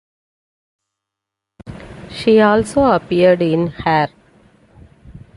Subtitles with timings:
[2.09, 4.09] She also appeared in Hair.